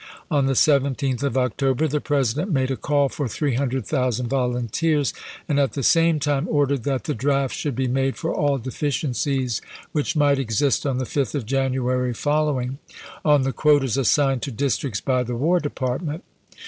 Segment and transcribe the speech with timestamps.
[0.31, 5.13] On the 17th of October the President made a call for 300,000 volunteers,
[5.47, 9.61] and at the same time ordered that the draft should be made for all deficiencies
[9.91, 12.79] which might exist on the 5th of January following,
[13.23, 16.23] on the quotas assigned to districts by the War De partment.